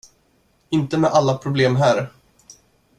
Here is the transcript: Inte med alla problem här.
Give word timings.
Inte 0.69 0.97
med 0.97 1.11
alla 1.11 1.37
problem 1.37 1.75
här. 1.75 2.09